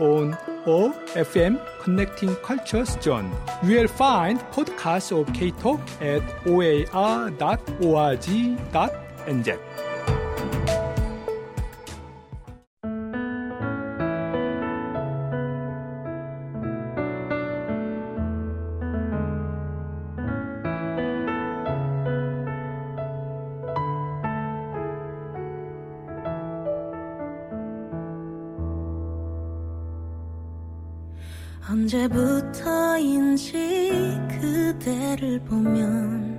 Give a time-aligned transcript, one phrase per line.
[0.00, 3.30] On OFM Connecting Cultures Zone.
[3.62, 7.34] You will find podcasts of K-Talk at oar.org.nz.
[31.68, 33.54] 언제부터인지
[34.28, 36.33] 그대를 보면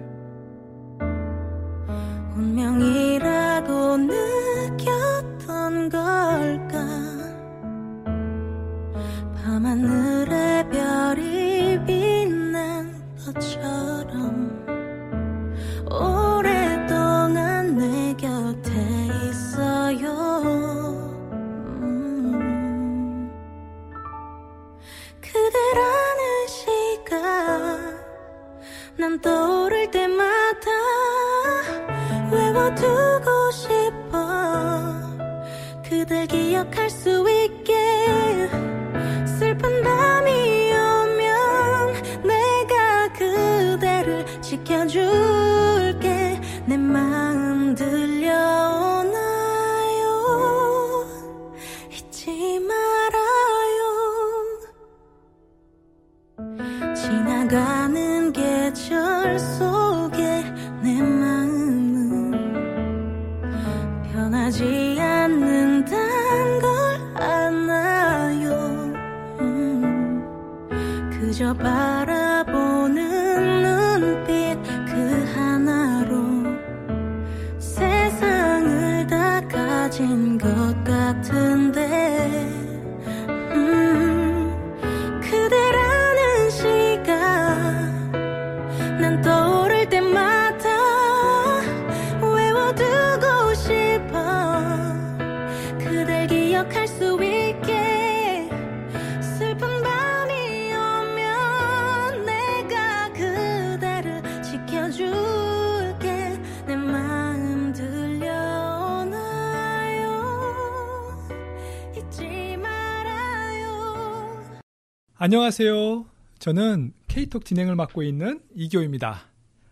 [115.25, 116.05] 안녕하세요.
[116.37, 119.21] 저는 K-Talk 진행을 맡고 있는 이교입니다.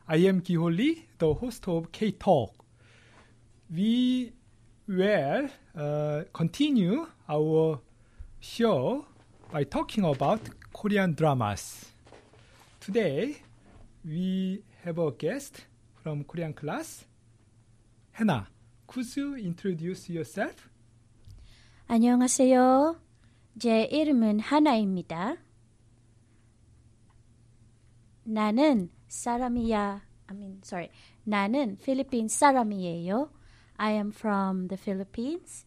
[0.08, 2.56] I am 기홀리, the host of K-Talk.
[3.72, 4.34] We
[4.90, 7.78] will uh, continue our
[8.42, 9.06] show
[9.52, 10.42] by talking about
[10.74, 11.86] Korean dramas.
[12.80, 13.36] Today,
[14.04, 15.68] we have a guest
[16.02, 17.06] from Korean class.
[18.14, 18.48] Hannah,
[18.88, 20.68] could you introduce yourself?
[21.88, 22.96] 안녕하세요.
[23.60, 25.43] 제 이름은 하나입니다.
[28.25, 30.03] 나는 사람이야.
[30.31, 30.91] I mean, sorry.
[31.25, 33.31] 나는 필리핀 사람이에요.
[33.79, 35.65] I am from the Philippines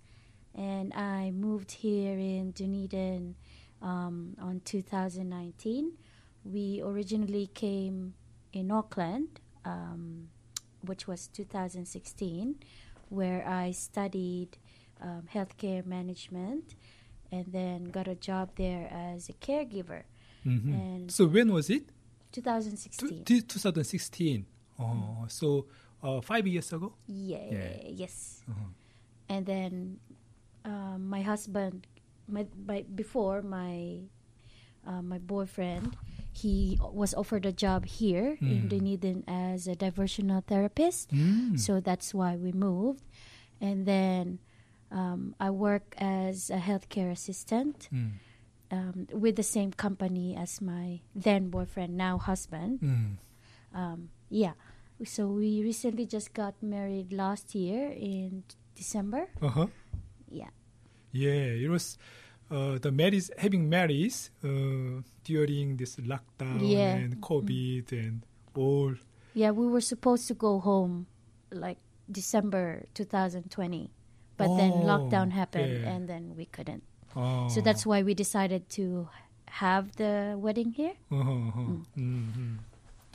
[0.54, 3.36] and I moved here in Dunedin
[3.82, 5.94] um, on 2019.
[6.44, 8.14] We originally came
[8.54, 10.30] in Auckland, um,
[10.86, 12.56] which was 2016,
[13.10, 14.58] where I studied
[15.02, 16.76] um, healthcare management
[17.32, 20.04] and then got a job there as a caregiver.
[20.46, 20.74] Mhm.
[20.74, 21.90] And So when was it?
[22.43, 23.25] 2016.
[23.25, 24.45] Two- 2016.
[24.79, 25.67] Oh, so
[26.03, 26.93] uh, five years ago.
[27.09, 27.81] yeah, Yeah.
[28.05, 28.45] yes.
[28.49, 28.71] Uh-huh.
[29.29, 29.99] And then
[30.65, 31.87] um, my husband,
[32.29, 34.05] my, my before my
[34.87, 35.97] uh, my boyfriend,
[36.31, 38.69] he was offered a job here in Mm.
[38.69, 41.11] Dunedin as a diversional therapist.
[41.11, 41.59] Mm.
[41.59, 43.03] So that's why we moved.
[43.61, 44.39] And then
[44.93, 48.21] um, I work as a healthcare assistant Mm.
[48.71, 52.81] Um, with the same company as my then boyfriend, now husband.
[52.81, 53.17] Mm.
[53.75, 54.53] Um, yeah.
[55.05, 59.29] So we recently just got married last year in December.
[59.43, 59.67] Uh-huh.
[60.31, 60.51] Yeah.
[61.13, 61.99] Yeah, it was
[62.51, 66.95] uh, the marriage having marriage uh, during this lockdown Yeah.
[66.97, 68.23] and COVID and
[68.57, 68.95] all.
[69.35, 71.07] Yeah, we were supposed to go home
[71.53, 71.79] like
[72.11, 73.91] December 2020.
[74.37, 75.93] But then Oh, lockdown happened yeah.
[75.93, 76.83] and then we couldn't.
[77.17, 77.49] Oh.
[77.49, 79.09] So that's why we decided to
[79.47, 80.93] have the wedding here.
[81.11, 81.73] Uh-huh, uh-huh.
[81.97, 82.59] Mhm.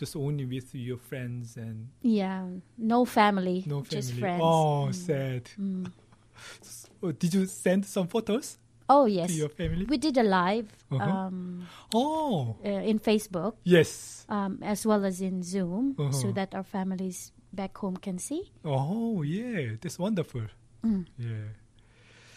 [0.02, 4.02] just only with your friends and Yeah, no family, no family.
[4.02, 4.42] just friends.
[4.42, 4.96] Oh, Mm.
[4.96, 5.44] sad.
[5.62, 5.92] Mm.
[7.04, 8.58] Oh, did you send some photos
[8.90, 9.86] Oh to yes, your family?
[9.86, 11.06] we did a live Uh-huh.
[11.06, 14.26] um, oh, uh, in Facebook yes.
[14.30, 16.32] um, as well as in Zoom, so Uh-huh.
[16.34, 18.50] that our families back home can see.
[18.66, 19.76] Oh, yeah.
[19.80, 20.48] That's wonderful.
[20.84, 21.06] Mm.
[21.18, 21.54] Yeah.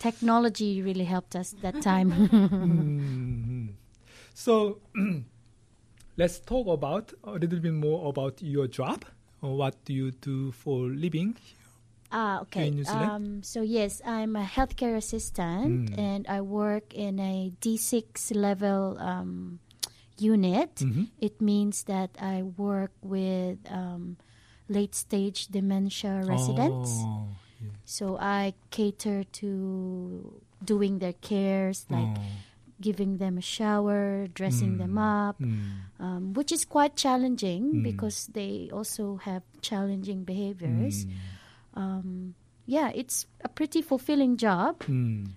[0.04, 2.10] Technology really helped us that time.
[2.28, 3.68] Mhm.
[4.34, 4.78] So
[6.20, 9.04] let's talk about a little bit more about your job.
[9.40, 11.36] What do you do for living?
[12.12, 12.68] Ah, okay.
[12.68, 13.10] in New Zealand?
[13.10, 15.98] Um, so yes, I'm a healthcare assistant, Mm.
[15.98, 19.58] and I work in a D6 level um,
[20.20, 20.74] unit.
[20.84, 21.08] Mhm.
[21.18, 24.16] It means that I work with um,
[24.68, 26.90] late stage dementia residents.
[27.02, 27.28] Oh,
[27.84, 32.22] So I cater to doing their cares, like Oh.
[32.80, 35.28] giving them a shower, dressing them Mm.
[35.28, 35.70] up, Mm.
[36.00, 37.82] um, which is quite challenging Mm.
[37.82, 41.06] because they also have challenging behaviors.
[41.06, 41.12] Mm.
[41.74, 42.34] Um,
[42.66, 45.28] yeah, it's a pretty fulfilling job Mm.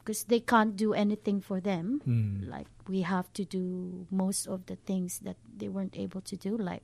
[0.00, 2.00] because they can't do anything for them.
[2.06, 2.48] Mm.
[2.48, 6.56] Like we have to do most of the things that they weren't able to do,
[6.56, 6.82] like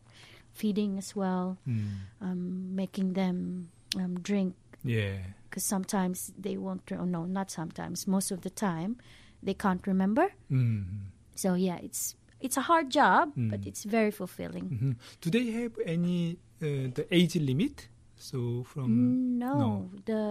[0.53, 2.07] feeding as well, Mm.
[2.21, 4.55] um, making them um, drink.
[4.85, 5.19] Yeah.
[5.49, 6.83] Because sometimes they won't.
[6.93, 8.07] Oh no, not sometimes.
[8.07, 8.97] Most of the time,
[9.43, 10.33] they can't remember.
[10.51, 10.85] Mm.
[11.35, 13.67] So yeah, it's it's a hard job, but Mm.
[13.67, 14.65] it's very fulfilling.
[14.71, 14.97] Mhm.
[15.21, 17.89] Do they have any uh, the age limit?
[18.17, 19.91] So from no, no.
[20.07, 20.23] the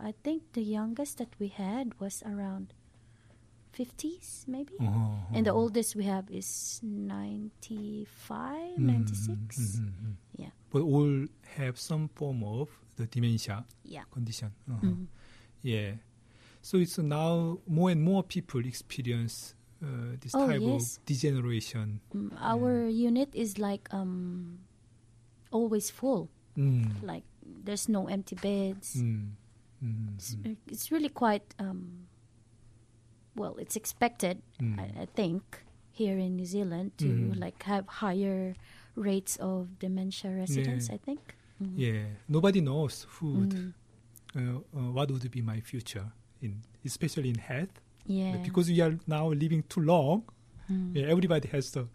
[0.00, 2.72] I think the youngest that we had was around
[3.76, 4.72] fifties, maybe.
[4.80, 5.60] Uh-huh, And the uh-huh.
[5.60, 9.76] oldest we have is 95, Mm, 96.
[9.78, 10.14] mhm, mhm.
[10.38, 10.50] Yeah.
[10.70, 11.26] But all
[11.56, 14.04] have some form of the dementia Yeah.
[14.10, 14.52] condition.
[14.68, 14.86] Uh-huh.
[14.86, 15.06] Mhm.
[15.62, 15.92] Yeah.
[16.62, 20.96] So it's now more and more people experience uh, this Oh, type yes.
[20.96, 22.00] of degeneration.
[22.14, 24.58] Mm, Our unit is like um,
[25.52, 26.30] always full.
[26.56, 27.02] Mm.
[27.02, 28.96] Like there's no empty beds.
[28.96, 29.36] Mm.
[29.84, 30.14] Mm.
[30.16, 30.36] It's,
[30.66, 32.08] it's really quite um,
[33.36, 33.56] well.
[33.58, 34.78] It's expected, Mm.
[34.80, 35.42] I, I think,
[35.92, 37.38] here in New Zealand to Mm.
[37.40, 38.54] like have higher
[38.96, 40.88] rates of dementia residents.
[40.88, 40.94] Yeah.
[40.94, 41.20] I think.
[41.62, 41.72] Mm.
[41.76, 42.04] Yeah.
[42.28, 43.72] Nobody knows who would, Mm.
[44.36, 46.06] uh, uh, what would be my future
[46.42, 47.74] in, especially in health.
[48.06, 48.36] Yeah.
[48.42, 50.22] Because we are now living too long.
[50.70, 50.94] Mm.
[50.96, 51.86] Yeah, everybody has the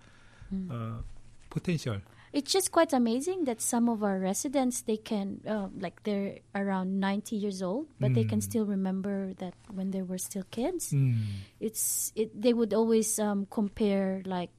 [0.53, 0.69] Mm.
[0.71, 1.01] uh,
[1.49, 2.01] potential.
[2.33, 6.99] It's just quite amazing that some of our residents they can uh, like they're around
[6.99, 8.43] 90 years old, but they can Mm.
[8.43, 10.93] still remember that when they were still kids.
[10.93, 11.17] Mm.
[11.59, 14.49] It's it they would always um, compare like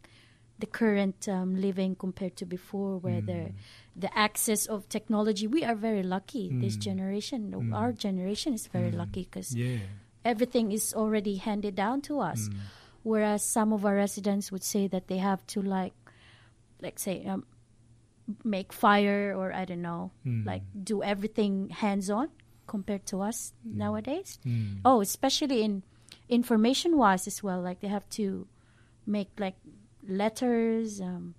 [0.59, 3.55] the current um, living compared to before, where the Mm.
[3.97, 5.47] the access of technology.
[5.49, 6.53] We are very lucky.
[6.53, 6.81] This Mm.
[6.89, 7.73] generation, Mm.
[7.75, 8.99] our generation, is very Mm.
[9.01, 9.81] lucky because Yeah.
[10.25, 12.49] everything is already handed down to us.
[12.49, 12.57] Mm.
[13.03, 15.95] Whereas some of our residents would say that they have to like,
[16.81, 17.45] like say, um,
[18.45, 20.47] make fire or I don't know, Mm.
[20.47, 22.29] like do everything hands on
[22.67, 24.39] compared to us nowadays.
[24.47, 24.81] Mm.
[24.85, 25.83] Oh, especially in
[26.29, 27.61] information wise as well.
[27.61, 28.47] Like they have to
[29.07, 29.57] make like
[30.07, 31.35] letters, um,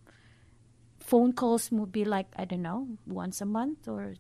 [1.00, 4.16] phone calls would be like I don't know once a month or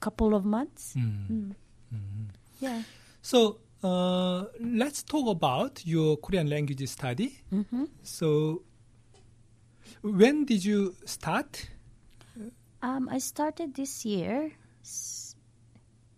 [0.00, 0.94] couple of months.
[0.96, 1.28] Mm.
[1.30, 1.54] Mm.
[1.94, 2.26] Mhm.
[2.60, 2.82] Yeah.
[3.22, 7.38] So uh, let's talk about your Korean language study.
[7.50, 8.62] hmm So
[10.02, 11.68] when did you start?
[12.82, 14.52] Um, I started this year,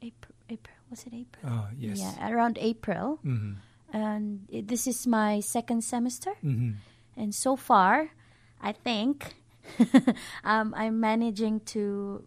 [0.02, 0.34] April.
[0.48, 1.52] April was it April?
[1.52, 1.98] Uh, yes.
[2.00, 3.56] Yeah, around April, Mhm.
[3.92, 6.34] and it, this is my second semester.
[6.42, 6.76] Mhm.
[7.16, 8.10] And so far,
[8.60, 9.34] I think
[10.44, 12.24] um, I'm managing to,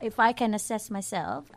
[0.00, 1.50] if I can assess myself,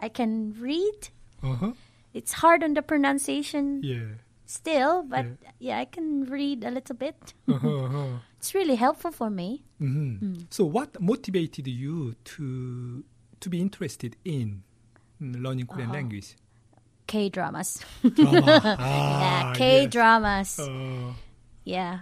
[0.00, 1.08] I can read.
[1.42, 1.72] Uh-huh.
[2.14, 4.20] It's hard on the pronunciation Yeah.
[4.46, 5.26] Still, but
[5.58, 5.78] yeah.
[5.78, 7.34] I can read a little bit.
[7.48, 8.06] Uh-huh, uh-huh.
[8.38, 9.64] It's really helpful for me.
[9.80, 10.46] Mhm.
[10.50, 13.04] So what motivated you to
[13.40, 14.62] to be interested in
[15.20, 15.98] mm, learning Korean Uh-huh.
[16.00, 16.36] language?
[17.06, 17.80] K dramas.
[18.02, 18.60] Drama.
[18.80, 19.92] yeah, Ah, K yes.
[19.92, 20.58] dramas.
[20.60, 21.12] Uh,
[21.64, 22.00] Yeah,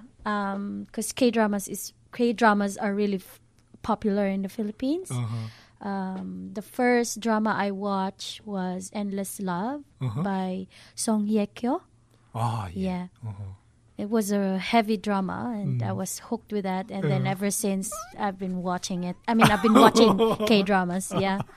[0.86, 3.38] because K dramas is K dramas are really f-
[3.82, 5.10] popular in the Philippines.
[5.10, 5.48] uh-huh.
[5.82, 10.22] Um, the first drama I watched was Endless Love Uh-huh.
[10.22, 11.82] by Song Hye Kyo.
[12.34, 12.72] Ah, yeah.
[12.74, 13.52] Yeah, Uh-huh.
[13.98, 15.96] it was a heavy drama, and I Mm.
[15.96, 16.90] was hooked with that.
[16.90, 17.30] And then Uh.
[17.30, 19.16] ever since, I've been watching it.
[19.28, 20.16] I mean, I've been watching
[20.48, 21.12] K dramas.
[21.12, 21.40] Yeah.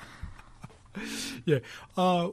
[1.46, 1.60] Yeah.
[1.98, 2.29] Uh,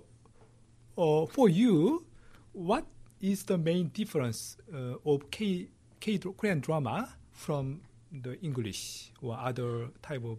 [0.97, 2.07] uh, for you,
[2.53, 2.87] what
[3.21, 5.69] is the main difference uh, of K,
[6.01, 7.83] K Korean drama from
[8.13, 10.39] the English or other type of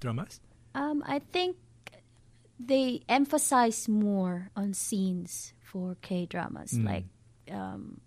[0.00, 0.40] dramas?
[0.74, 1.56] Um, I think
[2.58, 6.72] they emphasize more on scenes for K dramas.
[6.72, 6.84] Mm.
[6.84, 7.04] Like,
[7.50, 8.00] um,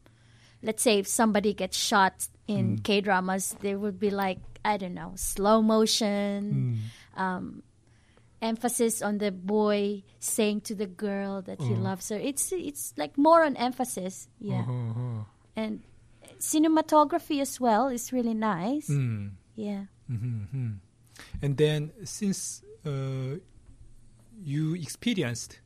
[0.64, 4.94] let's say if somebody gets shot in K dramas, there would be like I don't
[4.94, 6.82] know, slow motion,
[7.16, 7.64] um,
[8.42, 12.18] emphasis on the boy saying to the girl that he loves her.
[12.18, 15.24] It's it's like more on emphasis, yeah, Uh-huh.
[15.56, 15.84] and
[16.40, 18.90] cinematography as well is really nice.
[18.90, 19.32] Mm.
[19.56, 19.86] Yeah.
[20.08, 20.80] hmm
[21.42, 23.36] And then since uh,
[24.42, 25.60] you experienced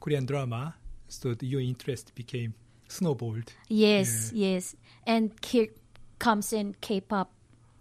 [0.00, 0.76] Korean drama,
[1.08, 2.54] so your interest became
[2.88, 3.52] snowballed.
[3.68, 4.74] Yes, yes.
[5.06, 5.68] And here
[6.18, 7.30] comes in K-pop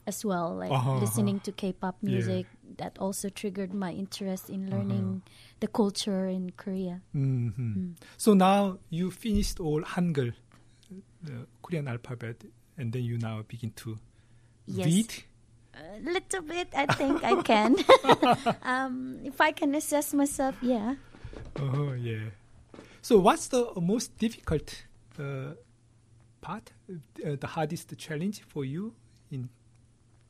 [0.07, 2.09] as well, like Uh-huh, listening to K-pop Yeah.
[2.11, 2.47] music.
[2.77, 5.21] That also triggered my interest in learning
[5.59, 7.01] the culture in Korea.
[7.13, 10.33] hmm So now you finished all Hangul,
[11.21, 12.43] the Korean alphabet,
[12.77, 13.97] and then you now begin to
[14.65, 14.85] Yes.
[14.85, 15.13] read.
[15.75, 17.75] A little bit, I think I can.
[18.63, 20.95] um, if I can assess myself, yeah.
[21.59, 22.31] Oh yeah.
[23.01, 24.85] So what's the most difficult
[25.19, 25.53] uh,
[26.41, 28.93] part, uh, the hardest challenge for you
[29.31, 29.49] in,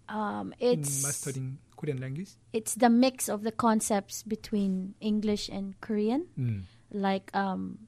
[0.09, 2.31] Um, in mastering Korean language?
[2.51, 6.27] it's the mix of the concepts between English and Korean.
[6.37, 6.63] Mm.
[6.91, 7.87] Like um,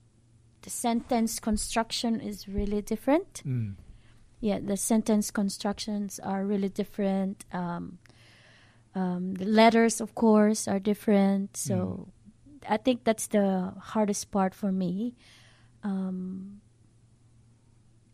[0.62, 3.44] the sentence construction is really different.
[3.46, 3.76] Mm.
[4.42, 7.98] yeah the sentence constructions are really different um,
[8.94, 12.08] um, the letters of course are different so
[12.70, 15.16] i think that's the hardest part for me
[15.84, 16.62] um,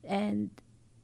[0.08, 0.50] and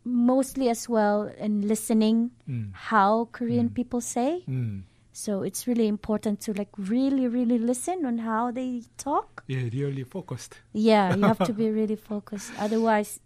[0.04, 2.72] mostly as well in listening Mm.
[2.74, 4.84] how korean people say Mm.
[5.12, 10.04] so it's really important to like really really listen on how they talk Yeah, really
[10.04, 10.60] focused.
[10.74, 12.52] yeah, you have to be really focused.
[12.60, 13.20] Otherwise,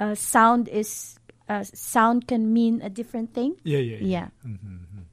[0.00, 3.54] uh, sound is uh, sound can mean a different thing.
[3.64, 4.28] Yeah, yeah, Yeah.
[4.44, 5.04] Mhm.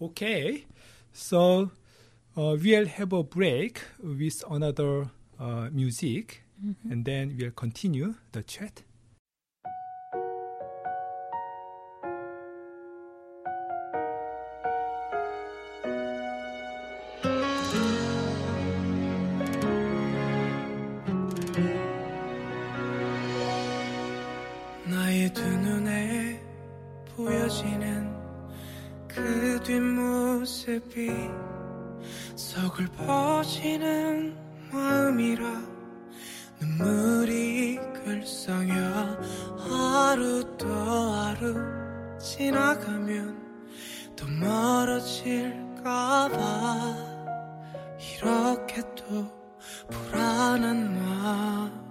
[0.00, 0.64] Okay,
[1.12, 1.70] so
[2.36, 5.10] uh, we'll have a break with another
[5.40, 6.92] uh, music, Mm-hmm.
[6.92, 8.82] And then we'll continue the chat.
[30.44, 31.10] 모습이
[32.36, 34.36] 속을 퍼지는
[34.70, 35.73] 마음이라
[36.64, 39.18] 눈물이 글썽여
[39.58, 41.54] 하루 또 하루
[42.18, 43.36] 지나가면
[44.16, 45.74] 또 멀어질까봐
[47.98, 49.30] 이렇게 또
[49.90, 51.83] 불안한 마음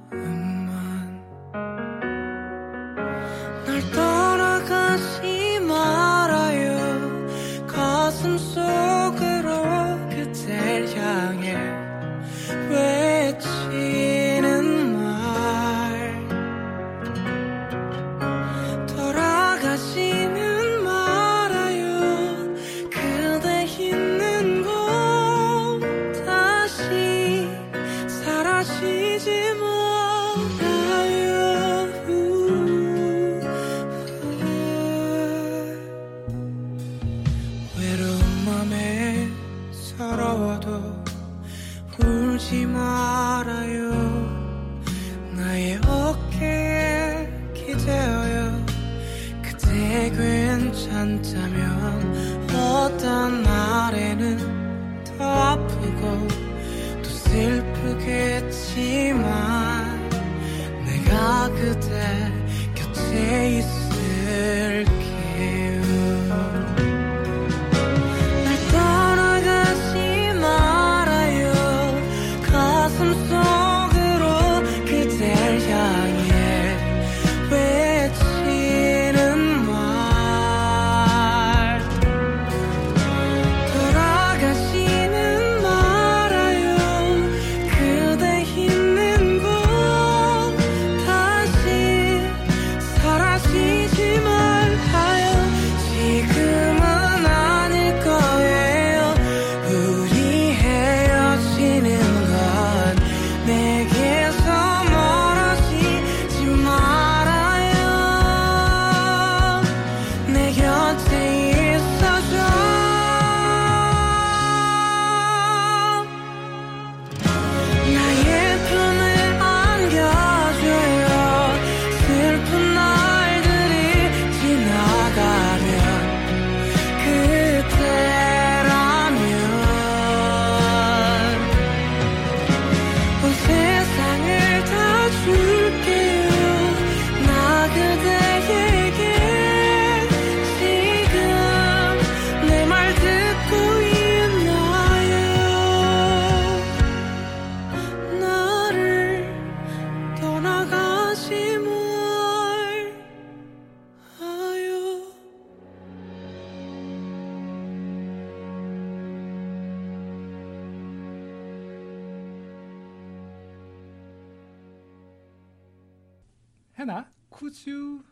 [167.44, 168.06] could you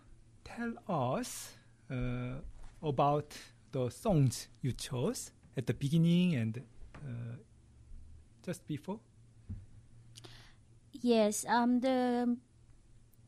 [0.44, 1.54] tell us
[1.90, 2.42] uh,
[2.84, 3.32] about
[3.72, 6.62] the songs you chose at the beginning and
[6.98, 7.36] uh,
[8.46, 9.00] just before?
[10.92, 12.36] Yes, um, the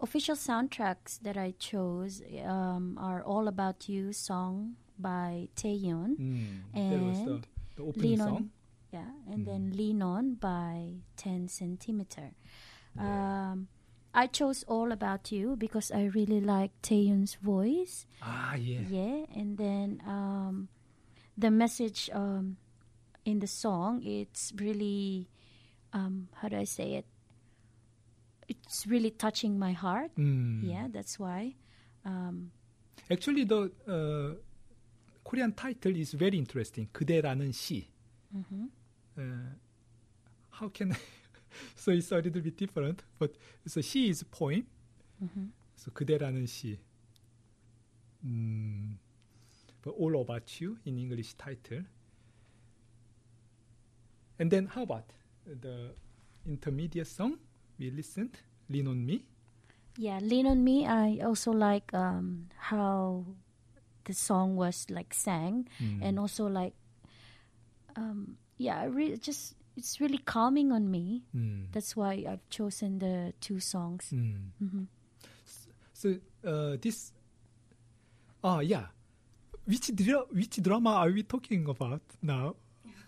[0.01, 6.17] official soundtracks that I chose um, are All About You song by Taeyeon.
[6.19, 8.35] Mm, that was the, And the opening Lean song.
[8.35, 8.49] On,
[8.91, 12.33] yeah, and then Lean On by 10 centimeter.
[12.99, 13.67] Um,
[14.14, 18.06] I chose All About You because I really like Taeyeon's voice.
[18.22, 18.80] Ah, yeah.
[18.88, 20.68] Yeah, and then um,
[21.36, 22.56] the message um,
[23.24, 25.28] in the song, it's really,
[25.92, 27.06] um, how do I say it?
[28.48, 30.10] It's really touching my heart.
[30.16, 30.60] Mm.
[30.64, 31.54] Yeah, that's why.
[32.04, 32.50] Um,
[33.10, 34.34] Actually, the uh,
[35.22, 36.88] Korean title is very interesting.
[36.92, 37.86] 그대라는 시.
[38.34, 38.68] mhm.
[39.16, 39.54] Uh,
[40.50, 40.96] how can I?
[41.76, 43.32] so it's a little bit different, but
[43.66, 44.64] so she is poem.
[45.22, 45.50] Mhm.
[45.76, 46.78] So 그대라는 시.
[48.24, 48.96] Mm,
[49.82, 51.84] but all about you in English title.
[54.38, 55.12] And then how about
[55.46, 55.94] the
[56.46, 57.38] intermediate song
[57.78, 58.38] we listened?
[58.68, 59.24] Lean on me.
[59.96, 60.86] Yeah, Lean on Me.
[60.86, 63.24] I also like um, how
[64.04, 66.02] the song was like sang, Mm.
[66.02, 66.74] and also like,
[67.96, 71.23] um, yeah, I re- just it's really calming on me.
[71.35, 71.71] Mm.
[71.71, 74.09] That's why I've chosen the two songs.
[74.13, 74.51] Mm.
[74.61, 74.87] Mhm.
[75.93, 76.15] So
[76.45, 77.11] uh, this,
[78.43, 78.87] ah yeah,
[79.65, 82.55] which dra- which drama are we talking about now?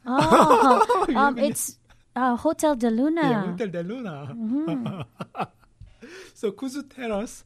[0.08, 1.80] Oh, um, it's
[2.16, 3.22] uh, Hotel de Luna.
[3.22, 4.30] Yeah, Hotel de Luna.
[4.32, 5.02] Mm-hmm.
[6.36, 7.44] so could you tell us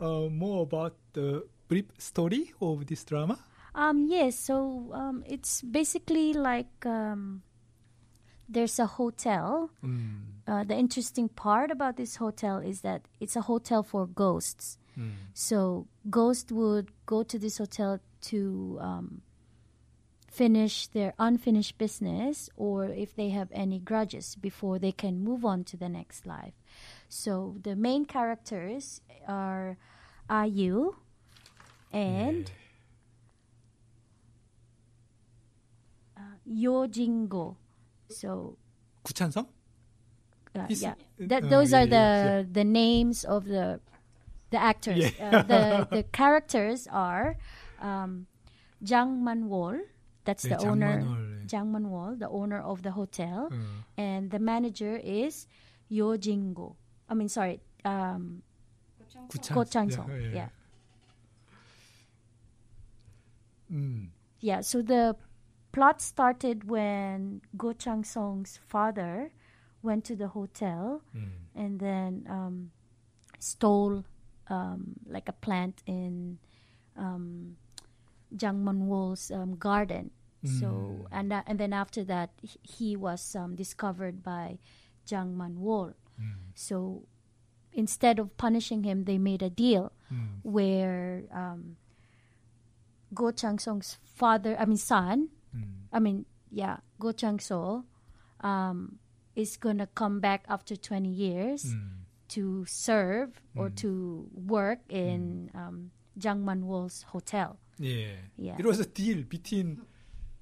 [0.00, 3.38] uh, more about the brief story of this drama?
[3.74, 7.42] Um, yes, so um, it's basically like um,
[8.48, 9.70] there's a hotel.
[9.84, 10.20] Mm.
[10.46, 14.78] Uh, the interesting part about this hotel is that it's a hotel for ghosts.
[14.98, 15.12] Mm.
[15.34, 19.22] So ghosts would go to this hotel to um,
[20.30, 25.64] finish their unfinished business, or if they have any grudges before they can move on
[25.64, 26.54] to the next life.
[27.08, 29.76] So the main characters are
[30.30, 30.94] IU
[31.92, 32.50] and
[36.16, 37.56] uh, Yeo Jin-goo.
[38.08, 38.56] So
[39.04, 39.46] 구찬성?
[40.56, 42.42] Uh, He's, yeah, Th- uh, those yeah, are the yeah.
[42.50, 43.80] the names of the
[44.50, 44.98] the actors.
[44.98, 45.12] Yeah.
[45.20, 47.36] Uh, the the characters are
[47.80, 48.26] um,
[48.82, 49.80] Jang Manwol,
[50.24, 51.02] that's the owner.
[51.04, 53.52] Manol, Jang Manwol, the owner of the hotel,
[53.96, 55.46] and the manager is
[55.88, 56.74] Yeo Jin-goo.
[57.08, 58.42] I mean, sorry, um,
[59.52, 60.10] Go Chang Song.
[60.32, 60.48] Yeah.
[63.72, 64.08] Mm.
[64.40, 64.60] Yeah.
[64.60, 65.16] So the
[65.78, 69.30] plot started when Go Chang Song's father
[69.80, 71.30] went to the hotel mm.
[71.54, 72.72] and then um,
[73.38, 74.02] stole
[74.50, 76.38] um, like a plant in
[76.96, 77.56] um,
[78.34, 80.10] Jang Manwol's um, garden.
[80.44, 80.60] Mm.
[80.60, 81.14] So hmm.
[81.14, 82.30] and uh, and then after that
[82.62, 84.58] he was um, discovered by
[85.06, 85.94] Jang Manwol.
[86.20, 86.54] Mm.
[86.54, 87.06] So
[87.72, 90.42] instead of punishing him, they made a deal hmm.
[90.42, 91.76] where um,
[93.14, 95.30] Go Chang Song's father, I mean son,
[95.92, 97.84] I mean, yeah, Go Chang So
[98.40, 98.98] um,
[99.34, 102.04] is gonna come back after 20 years 음.
[102.28, 107.58] to serve or to work in um, Jang Man Wol's hotel.
[107.78, 108.16] Yeah.
[108.36, 108.56] Yeah.
[108.58, 109.80] It was a deal between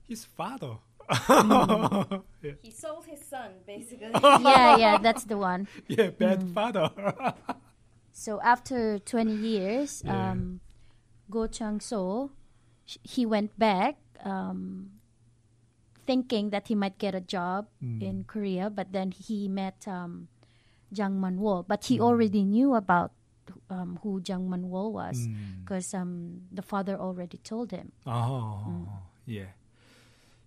[0.09, 0.79] his father.
[2.63, 4.11] He sold his son, basically.
[4.43, 5.69] yeah, yeah, that's the one.
[5.89, 6.91] yeah, bad father.
[8.13, 10.31] So after 20 years, Yeah.
[10.33, 10.61] um,
[11.31, 12.31] Go Chang So,
[12.87, 14.96] sh- he went back um,
[16.07, 20.29] thinking that he might get a job in Korea, but then he met um,
[20.93, 21.65] Jang Man Wol.
[21.67, 23.13] But he already knew about
[23.71, 25.61] um, who Jang Man Wol was 음.
[25.65, 27.93] because um, the father already told him.
[28.07, 28.89] Oh,
[29.27, 29.53] yeah.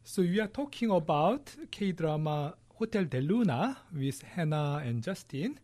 [0.03, 5.59] So we are talking about K drama Hotel de Luna with Hannah and Justin.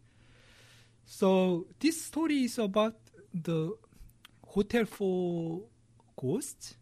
[1.05, 2.95] So this story is about
[3.33, 3.73] the
[4.45, 5.61] hotel for
[6.19, 6.75] ghosts.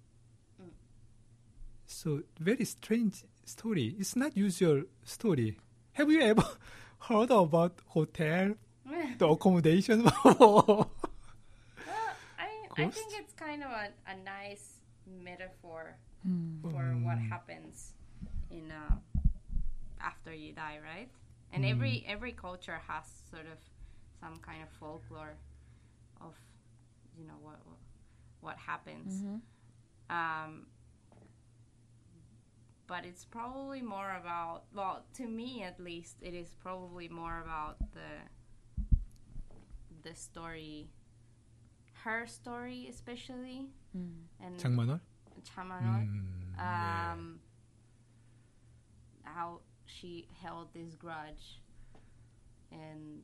[2.04, 3.96] So very strange story.
[3.98, 5.58] It's not usual story.
[5.94, 6.44] Have you ever
[7.00, 8.56] heard about hotel,
[9.18, 10.04] the accommodation?
[10.26, 10.89] well,
[12.38, 16.62] I, I think it's kind of a, a nice metaphor Hmm.
[16.72, 17.92] for what happens
[18.50, 18.96] in uh,
[20.00, 21.10] after you die, right?
[21.52, 23.60] And every every culture has sort of
[24.22, 25.36] some kind of folklore
[26.22, 26.34] of
[27.18, 27.78] you know what what,
[28.39, 29.22] what happens.
[30.10, 30.68] Um,
[32.87, 37.77] but it's probably more about well, to me at least, it is probably more about
[37.93, 38.11] the
[40.03, 40.88] the story,
[42.05, 45.01] her story especially, and 장만월.
[45.45, 47.12] Chamanol, 음, 네.
[47.12, 47.41] um,
[49.23, 51.61] how she held this grudge
[52.73, 53.23] and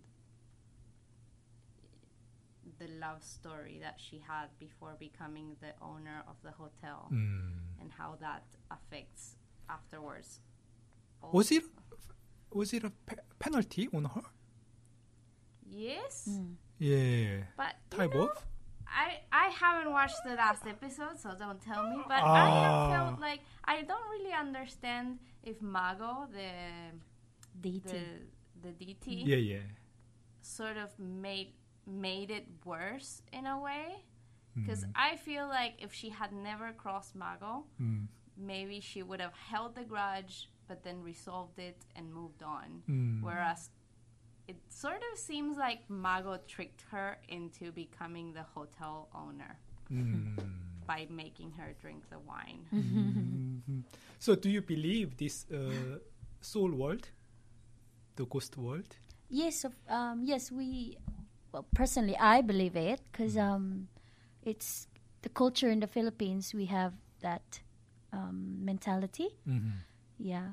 [2.79, 7.53] the love story that she had before becoming the owner of the hotel 음.
[7.81, 9.37] and how that affects
[9.70, 10.40] afterwards.
[11.22, 11.64] all- Was it
[12.52, 14.24] was it a pe- penalty on her?
[15.70, 16.28] Yes,
[16.80, 17.44] Yeah.
[17.56, 18.46] but you Type know, of?
[18.88, 22.02] I I haven't watched the last episode, so don't tell me.
[22.08, 22.64] But I Ah.
[22.64, 26.50] have felt like I don't really understand if Mago, the
[27.62, 27.92] deity.
[27.94, 28.06] the
[28.62, 29.68] the deity, Yeah, yeah.
[30.42, 31.54] sort of made
[31.86, 34.04] made it worse in a way.
[34.58, 34.66] Mm.
[34.66, 38.08] Because I feel like if she had never crossed Mago, 음
[38.40, 42.84] maybe she would have held the grudge but then resolved it and moved on.
[42.90, 43.24] Mm.
[43.24, 43.72] Whereas
[44.48, 49.58] it sort of seems like Mago tricked her into becoming the hotel owner
[49.92, 50.38] mm.
[50.88, 52.64] by making her drink the wine.
[53.70, 53.82] Mm-hmm.
[54.20, 56.00] So, do you believe this uh,
[56.42, 57.10] soul world,
[58.16, 58.96] the ghost world?
[59.30, 60.98] Yes, um, yes, we.
[61.52, 63.44] Well, personally, I believe it because mm.
[63.44, 63.88] um,
[64.42, 64.88] it's
[65.22, 66.54] the culture in the Philippines.
[66.54, 67.60] We have that
[68.14, 69.30] um, mentality.
[69.48, 69.84] Mm-hmm.
[70.18, 70.50] Yeah.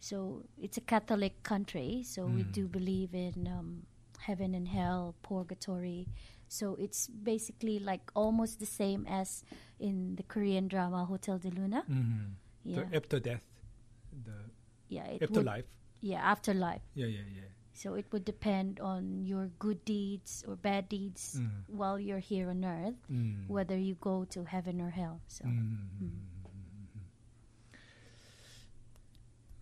[0.00, 2.36] So it's a Catholic country, so mm.
[2.36, 3.82] we do believe in um,
[4.18, 6.06] heaven and hell, purgatory.
[6.46, 9.42] So it's basically like almost the same as
[9.80, 11.82] in the Korean drama Hotel de Luna.
[11.90, 12.38] Mm-hmm.
[12.64, 12.84] Yeah.
[12.90, 13.42] The after death,
[14.12, 14.38] the
[14.88, 15.64] yeah, after afterlife.
[15.66, 16.82] Would, yeah, afterlife.
[16.94, 17.50] Yeah, yeah, yeah.
[17.74, 21.50] So it would depend on your good deeds or bad deeds mm.
[21.68, 23.46] while you're here on earth, mm.
[23.46, 25.20] whether you go to heaven or hell.
[25.28, 25.44] So.
[25.44, 26.04] Mm-hmm.
[26.04, 26.37] Mm.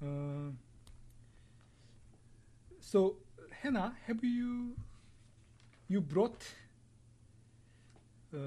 [0.02, 0.52] Uh,
[2.80, 3.18] so
[3.62, 4.76] Hannah, have you
[5.88, 6.44] you brought
[8.34, 8.38] uh,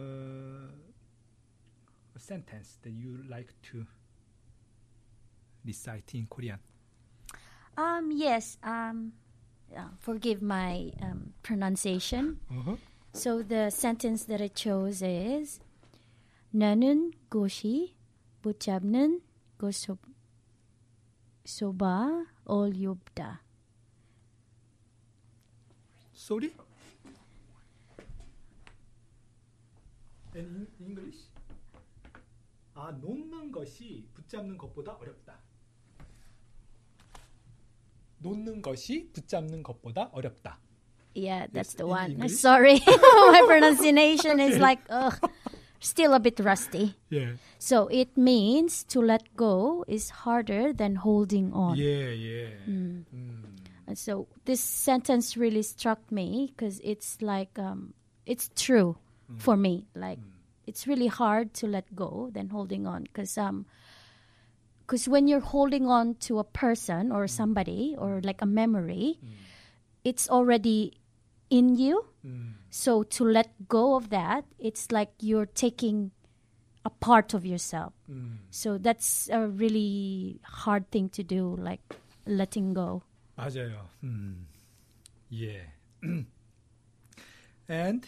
[2.15, 3.87] a sentence that you like to
[5.65, 6.59] recite in Korean?
[7.77, 9.13] um yes um
[9.77, 12.39] uh, forgive my um, pronunciation.
[12.51, 12.77] Uh-huh.
[13.13, 15.61] So the sentence that I chose is
[16.53, 17.95] 나는 곳이
[18.43, 19.21] 붙잡는
[19.59, 19.99] 곳 소
[21.50, 22.08] שובה
[22.48, 23.34] או יובדה.
[26.14, 26.52] Sorry?
[30.36, 31.26] In English?
[32.76, 35.40] 아, 놓는 것이 붙잡는 것보다 어렵다.
[38.20, 40.60] 놓는 것이 붙잡는 것보다 어렵다.
[41.16, 42.30] Yeah, that's the one.
[42.30, 45.20] Sorry, my pronunciation is like, ugh.
[45.80, 46.96] still a bit rusty.
[47.10, 47.32] Yeah.
[47.58, 51.78] So it means to let go is harder than holding on.
[51.78, 52.48] Yeah, yeah.
[52.68, 53.06] Mm.
[53.16, 53.44] Mm.
[53.88, 57.94] And so this sentence really struck me because it's like um,
[58.26, 58.98] it's true
[59.32, 59.42] mm.
[59.42, 59.88] for me.
[59.96, 60.30] Like mm.
[60.68, 63.66] it's really hard to let go than holding on because um,
[64.82, 67.30] because when you're holding on to a person or mm.
[67.30, 69.30] somebody or like a memory, mm.
[70.04, 70.99] it's already
[71.51, 72.05] in you.
[72.25, 72.55] 음.
[72.71, 76.11] So to let go of that, it's like you're taking
[76.85, 77.93] a part of yourself.
[78.09, 78.39] 음.
[78.51, 81.83] So that's a really hard thing to do, like
[82.27, 83.03] letting go.
[83.37, 83.89] 맞아요.
[84.03, 84.47] 음.
[85.33, 85.67] 예.
[87.69, 88.07] and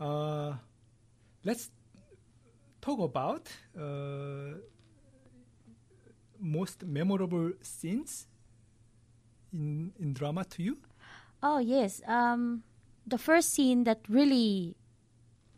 [0.00, 0.54] uh,
[1.44, 1.70] let's
[2.80, 4.58] talk about uh,
[6.38, 8.26] most memorable scenes
[9.52, 10.78] in in drama to you.
[11.42, 12.62] Oh yes, um,
[13.05, 14.75] the first scene that really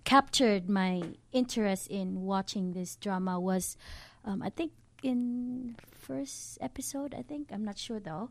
[0.03, 3.77] captured my interest in watching this drama was,
[4.23, 4.71] um, I think,
[5.03, 7.13] in first episode.
[7.13, 8.29] I think I'm not sure though.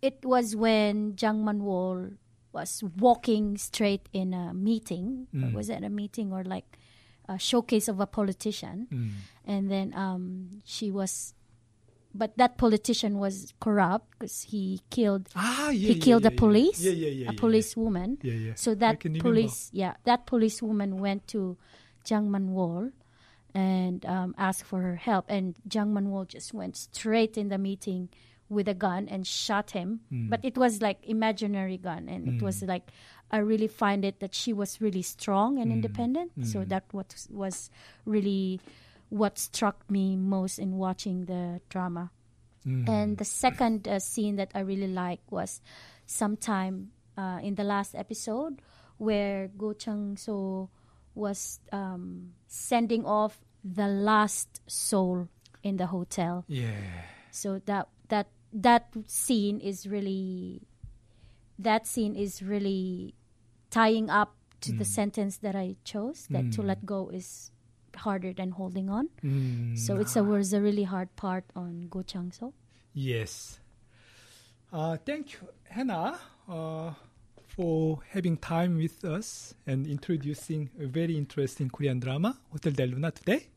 [0.00, 2.10] It was when Jang Man-wol
[2.52, 5.28] was walking straight in a meeting.
[5.34, 5.54] Mm.
[5.54, 6.78] Was it a meeting or like
[7.28, 8.88] a showcase of a politician?
[8.90, 9.10] 음.
[9.46, 11.34] and then um, she was
[12.14, 16.32] but that politician was corrupt because he killed ah, yeah, he yeah, killed yeah, a
[16.32, 18.52] police yeah, yeah, yeah, a police woman yeah, yeah.
[18.54, 21.56] so that police yeah that police woman went to
[22.04, 22.92] Jang Manwol
[23.54, 28.08] and um, asked for her help and Jang Manwol just went straight in the meeting
[28.48, 30.28] with a gun and shot him mm.
[30.28, 32.36] but it was like imaginary gun and mm.
[32.36, 32.90] it was like
[33.30, 35.74] I really find it that she was really strong and mm.
[35.74, 37.70] independent so that what was
[38.04, 38.60] really
[39.12, 42.10] what struck me most in watching the drama
[42.64, 42.88] 음.
[42.88, 45.60] and the second uh, scene that I really liked was
[46.06, 48.62] sometime uh, in the last episode
[48.96, 50.70] where Go Chang So
[51.14, 55.28] was um, sending off the last soul
[55.62, 56.44] in the hotel.
[56.48, 56.72] Yeah.
[57.30, 60.62] So that that that scene is really
[61.58, 63.14] that scene is really
[63.70, 66.28] tying up to the sentence that I chose.
[66.30, 67.50] That to let go is
[67.96, 69.08] harder than holding on.
[69.24, 72.52] 음, So it's a was a really hard part on Go Changso.
[72.94, 73.58] yes.
[74.72, 76.92] Uh, thank you, Hannah, uh,
[77.46, 83.10] for having time with us and introducing a very interesting Korean drama, Hotel Del Luna,
[83.10, 83.48] today.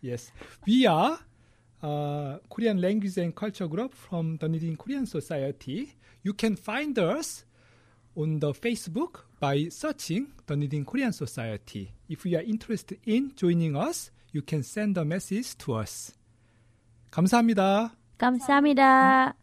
[0.00, 0.32] Yes,
[0.66, 1.18] we are
[1.82, 5.94] uh, Korean Language and Culture Group from Dunedin Korean Society.
[6.22, 7.44] You can find us
[8.16, 11.92] on the Facebook by searching Dunedin Korean Society.
[12.08, 16.12] If you are interested in joining us, you can send a message to us.
[17.10, 17.92] 감사합니다.
[18.18, 19.34] 감사합니다.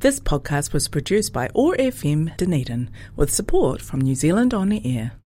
[0.00, 4.80] This podcast was produced by OAR FM Dunedin with support from New Zealand On the
[4.84, 5.18] Air.